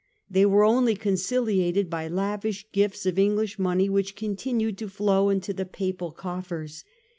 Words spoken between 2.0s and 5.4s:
lavish gifts of English money, which continued to flow